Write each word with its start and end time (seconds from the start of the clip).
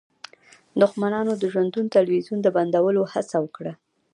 دښمنانو 0.81 1.33
د 1.37 1.43
ژوندون 1.53 1.85
تلویزیون 1.95 2.39
د 2.41 2.47
بندولو 2.55 3.01
هڅه 3.13 3.37
وکړه 3.43 3.73